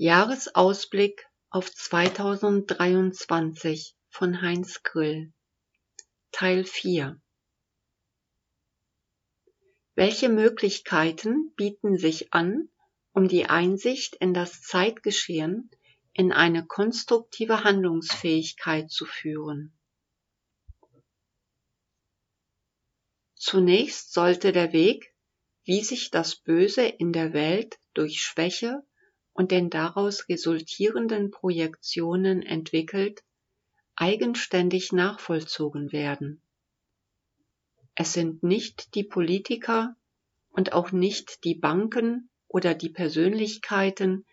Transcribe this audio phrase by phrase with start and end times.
[0.00, 5.32] Jahresausblick auf 2023 von Heinz Grill
[6.30, 7.20] Teil 4
[9.96, 12.68] Welche Möglichkeiten bieten sich an,
[13.10, 15.68] um die Einsicht in das Zeitgeschehen
[16.12, 19.76] in eine konstruktive Handlungsfähigkeit zu führen?
[23.34, 25.12] Zunächst sollte der Weg,
[25.64, 28.84] wie sich das Böse in der Welt durch Schwäche
[29.38, 33.22] und den daraus resultierenden Projektionen entwickelt,
[33.94, 36.42] eigenständig nachvollzogen werden.
[37.94, 39.94] Es sind nicht die Politiker
[40.50, 44.26] und auch nicht die Banken oder die Persönlichkeiten,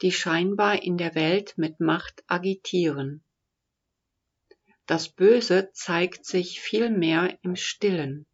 [0.00, 3.24] die scheinbar in der Welt mit Macht agitieren.
[4.86, 8.26] Das Böse zeigt sich vielmehr im Stillen,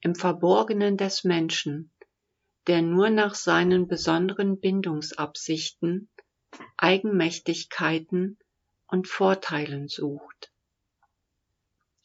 [0.00, 1.92] im Verborgenen des Menschen,
[2.70, 6.08] der nur nach seinen besonderen Bindungsabsichten,
[6.76, 8.38] Eigenmächtigkeiten
[8.86, 10.52] und Vorteilen sucht.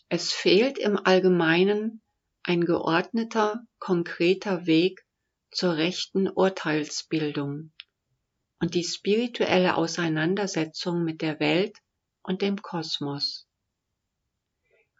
[0.09, 2.01] Es fehlt im Allgemeinen
[2.41, 5.05] ein geordneter, konkreter Weg
[5.51, 7.71] zur rechten Urteilsbildung
[8.59, 11.77] und die spirituelle Auseinandersetzung mit der Welt
[12.23, 13.47] und dem Kosmos.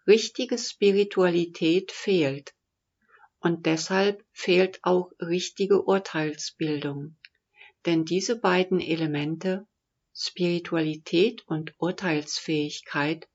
[0.06, 2.54] Richtige Spiritualität fehlt,
[3.46, 7.16] und deshalb fehlt auch richtige Urteilsbildung.
[7.86, 9.68] Denn diese beiden Elemente,
[10.16, 13.28] Spiritualität und Urteilsfähigkeit,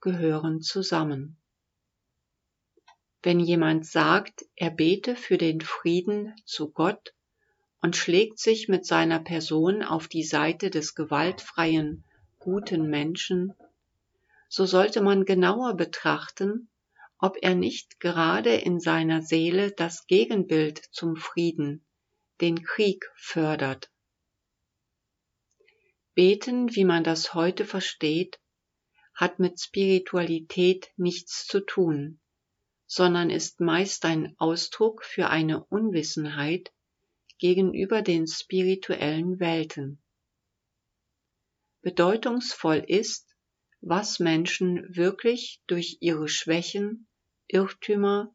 [0.00, 1.36] gehören zusammen.
[3.24, 7.12] Wenn jemand sagt, er bete für den Frieden zu Gott
[7.82, 12.04] und schlägt sich mit seiner Person auf die Seite des gewaltfreien,
[12.38, 13.52] guten Menschen,
[14.48, 16.68] so sollte man genauer betrachten,
[17.18, 21.86] ob er nicht gerade in seiner Seele das Gegenbild zum Frieden,
[22.40, 23.90] den Krieg fördert.
[26.14, 28.40] Beten, wie man das heute versteht,
[29.14, 32.20] hat mit Spiritualität nichts zu tun,
[32.86, 36.72] sondern ist meist ein Ausdruck für eine Unwissenheit
[37.38, 40.02] gegenüber den spirituellen Welten.
[41.82, 43.35] Bedeutungsvoll ist,
[43.80, 47.06] was Menschen wirklich durch ihre Schwächen,
[47.48, 48.34] Irrtümer,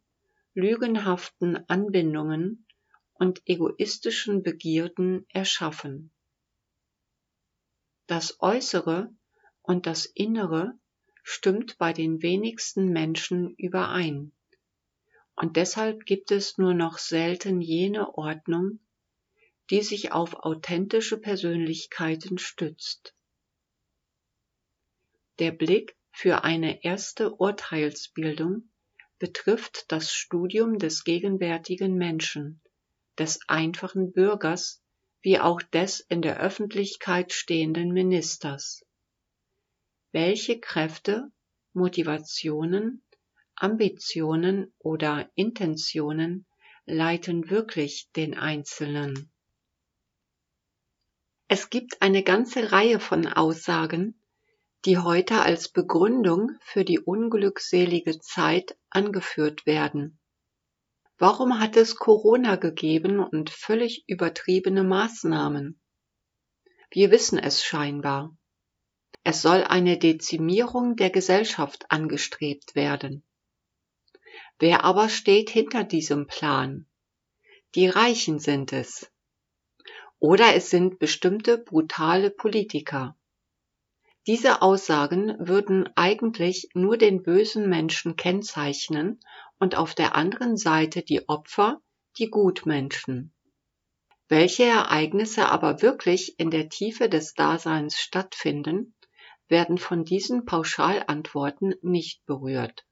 [0.54, 2.66] lügenhaften Anbindungen
[3.14, 6.12] und egoistischen Begierden erschaffen.
[8.08, 9.14] Das Äußere
[9.62, 10.74] und das Innere
[11.24, 14.32] stimmt bei den wenigsten Menschen überein,
[15.36, 18.80] und deshalb gibt es nur noch selten jene Ordnung,
[19.70, 23.16] die sich auf authentische Persönlichkeiten stützt.
[25.42, 28.70] Der Blick für eine erste Urteilsbildung
[29.18, 32.62] betrifft das Studium des gegenwärtigen Menschen,
[33.18, 34.84] des einfachen Bürgers
[35.24, 38.86] wie auch des in der Öffentlichkeit stehenden Ministers.
[40.12, 41.32] Welche Kräfte,
[41.74, 43.04] Motivationen,
[43.56, 46.46] Ambitionen oder Intentionen
[46.86, 49.32] leiten wirklich den Einzelnen?
[51.48, 54.21] Es gibt eine ganze Reihe von Aussagen,
[54.86, 60.20] die heute als Begründung für die unglückselige Zeit angeführt werden.
[61.18, 65.80] Warum hat es Corona gegeben und völlig übertriebene Maßnahmen?
[66.90, 68.36] Wir wissen es scheinbar.
[69.24, 73.24] Es soll eine Dezimierung der Gesellschaft angestrebt werden.
[74.58, 76.88] Wer aber steht hinter diesem Plan?
[77.76, 79.12] Die Reichen sind es.
[80.18, 83.16] Oder es sind bestimmte brutale Politiker.
[84.28, 89.20] Diese Aussagen würden eigentlich nur den bösen Menschen kennzeichnen
[89.58, 91.82] und auf der anderen Seite die Opfer,
[92.18, 93.34] die Gutmenschen.
[94.28, 98.96] Welche Ereignisse aber wirklich in der Tiefe des Daseins stattfinden,
[99.48, 102.86] werden von diesen Pauschalantworten nicht berührt.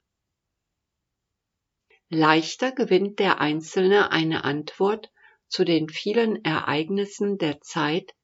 [2.10, 5.10] Leichter gewinnt der Einzelne eine Antwort
[5.46, 8.14] zu den vielen Ereignissen der Zeit,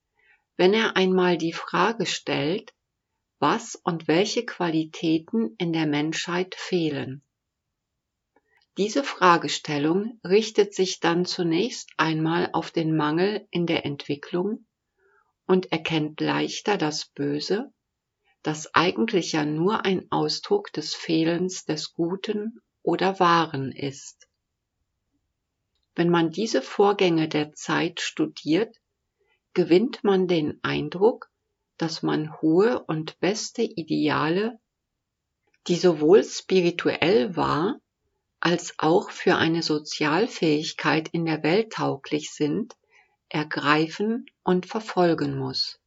[0.56, 2.74] wenn er einmal die Frage stellt,
[3.48, 7.22] was und welche Qualitäten in der Menschheit fehlen.
[8.76, 14.66] Diese Fragestellung richtet sich dann zunächst einmal auf den Mangel in der Entwicklung
[15.46, 17.72] und erkennt leichter das Böse,
[18.42, 24.26] das eigentlich ja nur ein Ausdruck des Fehlens des Guten oder Wahren ist.
[25.94, 28.76] Wenn man diese Vorgänge der Zeit studiert,
[29.54, 31.30] gewinnt man den Eindruck,
[31.78, 34.58] dass man hohe und beste Ideale,
[35.66, 37.80] die sowohl spirituell wahr
[38.40, 42.76] als auch für eine Sozialfähigkeit in der Welt tauglich sind,
[43.28, 45.80] ergreifen und verfolgen muss.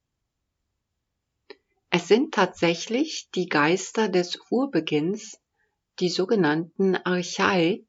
[1.90, 5.40] Es sind tatsächlich die Geister des Urbeginns,
[6.00, 7.84] die sogenannten Archai,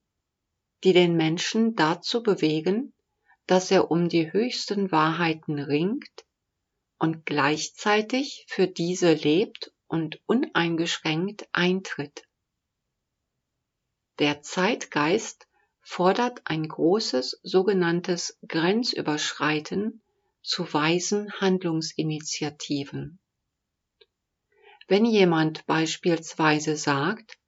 [0.84, 2.94] die den Menschen dazu bewegen,
[3.46, 6.24] dass er um die höchsten Wahrheiten ringt
[7.00, 12.24] und gleichzeitig für diese lebt und uneingeschränkt eintritt.
[14.18, 15.48] Der Zeitgeist
[15.80, 20.02] fordert ein großes sogenanntes Grenzüberschreiten
[20.42, 23.18] zu weisen Handlungsinitiativen.
[24.86, 27.38] Wenn jemand beispielsweise sagt,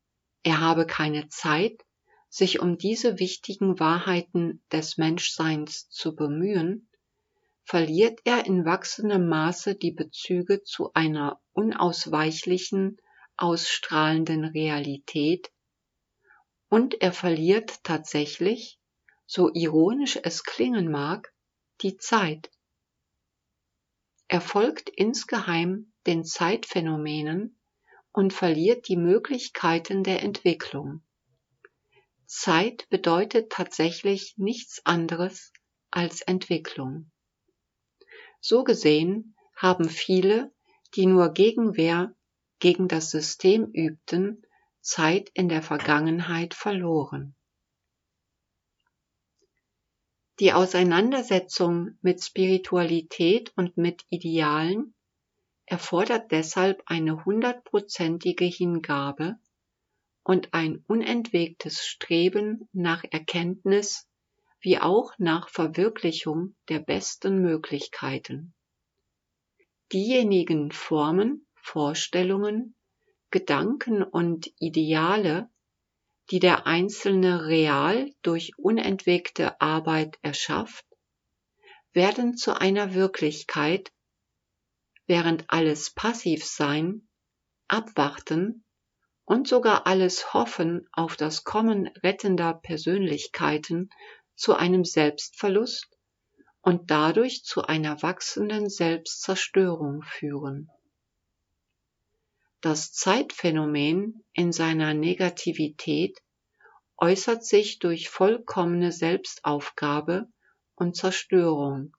[0.42, 1.84] er habe keine Zeit,
[2.28, 6.88] sich um diese wichtigen Wahrheiten des Menschseins zu bemühen,
[7.64, 12.98] verliert er in wachsendem Maße die Bezüge zu einer unausweichlichen,
[13.36, 15.50] ausstrahlenden Realität
[16.68, 18.80] und er verliert tatsächlich,
[19.26, 21.34] so ironisch es klingen mag,
[21.82, 22.50] die Zeit.
[24.26, 27.58] Er folgt insgeheim den Zeitphänomenen
[28.12, 31.02] und verliert die Möglichkeiten der Entwicklung.
[32.24, 35.52] Zeit bedeutet tatsächlich nichts anderes
[35.90, 37.11] als Entwicklung.
[38.44, 40.52] So gesehen haben viele,
[40.96, 42.12] die nur Gegenwehr
[42.58, 44.44] gegen das System übten,
[44.80, 47.36] Zeit in der Vergangenheit verloren.
[50.40, 54.92] Die Auseinandersetzung mit Spiritualität und mit Idealen
[55.64, 59.38] erfordert deshalb eine hundertprozentige Hingabe
[60.24, 64.08] und ein unentwegtes Streben nach Erkenntnis
[64.62, 68.54] wie auch nach Verwirklichung der besten Möglichkeiten.
[69.92, 72.74] Diejenigen Formen, Vorstellungen,
[73.30, 75.50] Gedanken und Ideale,
[76.30, 80.86] die der Einzelne real durch unentwegte Arbeit erschafft,
[81.92, 83.92] werden zu einer Wirklichkeit,
[85.06, 87.08] während alles Passivsein,
[87.68, 88.64] Abwarten
[89.24, 93.90] und sogar alles Hoffen auf das Kommen rettender Persönlichkeiten
[94.34, 95.88] zu einem Selbstverlust
[96.60, 100.70] und dadurch zu einer wachsenden Selbstzerstörung führen.
[102.60, 106.22] Das Zeitphänomen in seiner Negativität
[106.96, 110.28] äußert sich durch vollkommene Selbstaufgabe
[110.76, 111.96] und Zerstörung,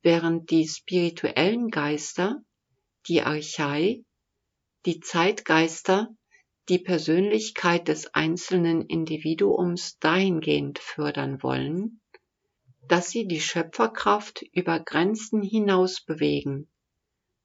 [0.00, 2.42] während die spirituellen Geister,
[3.06, 4.04] die Archai,
[4.86, 6.16] die Zeitgeister,
[6.68, 12.00] die Persönlichkeit des einzelnen Individuums dahingehend fördern wollen,
[12.88, 16.68] dass sie die Schöpferkraft über Grenzen hinaus bewegen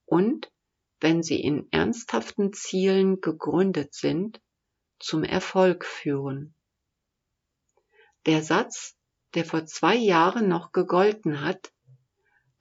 [0.06, 0.52] und
[1.00, 4.42] wenn sie in ernsthaften Zielen gegründet sind,
[5.00, 6.54] zum Erfolg führen.
[8.26, 8.96] Der Satz,
[9.34, 11.74] der vor zwei Jahren noch gegolten hat,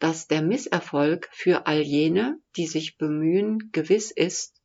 [0.01, 4.62] dass der Misserfolg für all jene, die sich bemühen, gewiss ist,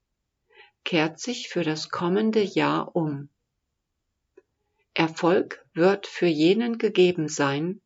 [0.87, 3.29] kehrt sich für das kommende Jahr um.
[4.95, 7.81] Erfolg wird für jenen gegeben sein,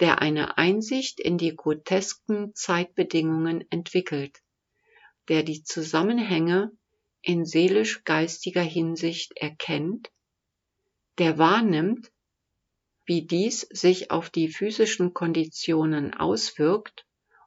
[0.00, 4.42] der eine Einsicht in die grotesken Zeitbedingungen entwickelt
[5.28, 6.70] der die Zusammenhänge
[7.22, 10.10] in seelisch-geistiger Hinsicht erkennt,
[11.18, 12.12] der wahrnimmt,
[13.04, 17.06] wie dies sich auf die physischen Konditionen auswirkt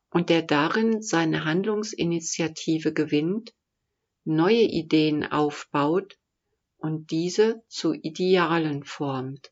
[0.10, 3.54] und der darin seine Handlungsinitiative gewinnt,
[4.30, 6.18] neue Ideen aufbaut
[6.78, 9.52] und diese zu Idealen formt.